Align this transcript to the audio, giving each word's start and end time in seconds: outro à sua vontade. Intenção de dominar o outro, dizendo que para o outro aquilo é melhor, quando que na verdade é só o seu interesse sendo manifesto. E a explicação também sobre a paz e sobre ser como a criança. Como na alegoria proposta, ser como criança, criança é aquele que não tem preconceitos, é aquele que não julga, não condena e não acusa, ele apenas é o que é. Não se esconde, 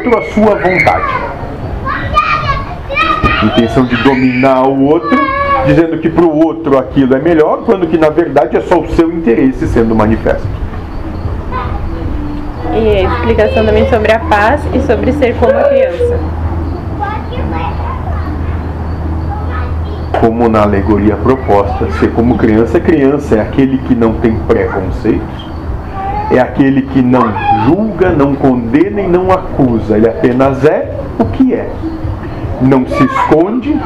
outro 0.00 0.18
à 0.18 0.22
sua 0.32 0.54
vontade. 0.54 1.14
Intenção 3.44 3.84
de 3.84 3.96
dominar 4.02 4.66
o 4.66 4.84
outro, 4.84 5.18
dizendo 5.66 5.98
que 5.98 6.08
para 6.08 6.24
o 6.24 6.44
outro 6.44 6.78
aquilo 6.78 7.14
é 7.14 7.20
melhor, 7.20 7.62
quando 7.64 7.86
que 7.86 7.98
na 7.98 8.08
verdade 8.08 8.56
é 8.56 8.60
só 8.60 8.78
o 8.78 8.88
seu 8.90 9.12
interesse 9.12 9.66
sendo 9.68 9.94
manifesto. 9.94 10.46
E 12.74 12.98
a 12.98 13.02
explicação 13.02 13.64
também 13.66 13.88
sobre 13.88 14.12
a 14.12 14.18
paz 14.20 14.62
e 14.72 14.80
sobre 14.80 15.12
ser 15.12 15.34
como 15.36 15.52
a 15.52 15.64
criança. 15.64 16.18
Como 20.20 20.48
na 20.48 20.62
alegoria 20.62 21.16
proposta, 21.16 21.90
ser 21.92 22.12
como 22.12 22.36
criança, 22.36 22.78
criança 22.78 23.36
é 23.36 23.40
aquele 23.40 23.78
que 23.78 23.94
não 23.94 24.14
tem 24.14 24.38
preconceitos, 24.40 25.50
é 26.30 26.38
aquele 26.38 26.82
que 26.82 27.02
não 27.02 27.32
julga, 27.66 28.10
não 28.10 28.34
condena 28.34 29.00
e 29.00 29.08
não 29.08 29.30
acusa, 29.30 29.96
ele 29.96 30.08
apenas 30.08 30.64
é 30.64 30.96
o 31.18 31.24
que 31.24 31.54
é. 31.54 31.68
Não 32.62 32.86
se 32.86 33.04
esconde, 33.04 33.80